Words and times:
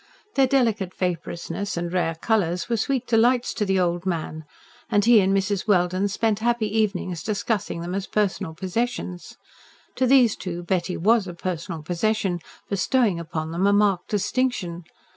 Their 0.33 0.47
delicate 0.47 0.95
vaporousness, 0.95 1.77
and 1.77 1.93
rare 1.93 2.15
colours, 2.15 2.67
were 2.67 2.75
sweet 2.77 3.05
delights 3.05 3.53
to 3.53 3.65
the 3.65 3.79
old 3.79 4.03
man, 4.03 4.45
and 4.89 5.05
he 5.05 5.21
and 5.21 5.31
Mrs. 5.31 5.67
Welden 5.67 6.07
spent 6.07 6.39
happy 6.39 6.65
evenings 6.75 7.21
discussing 7.21 7.81
them 7.81 7.93
as 7.93 8.07
personal 8.07 8.55
possessions. 8.55 9.37
To 9.97 10.07
these 10.07 10.35
two 10.35 10.63
Betty 10.63 10.97
WAS 10.97 11.27
a 11.27 11.35
personal 11.35 11.83
possession, 11.83 12.39
bestowing 12.67 13.19
upon 13.19 13.51
them 13.51 13.67
a 13.67 13.73
marked 13.73 14.07
distinction. 14.07 14.85